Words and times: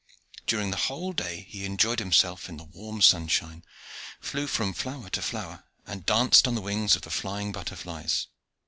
During 0.47 0.71
the 0.71 0.77
whole 0.77 1.13
day 1.13 1.45
he 1.47 1.63
enjoyed 1.63 1.99
himself 1.99 2.49
in 2.49 2.57
the 2.57 2.63
warm 2.63 3.03
sunshine, 3.03 3.63
flew 4.19 4.47
from 4.47 4.73
flower 4.73 5.11
to 5.11 5.21
flower, 5.21 5.63
and 5.85 6.07
danced 6.07 6.47
on 6.47 6.55
the 6.55 6.61
wings 6.61 6.95
of 6.95 7.03
the 7.03 7.11
flying 7.11 7.51
butterflies. 7.51 8.25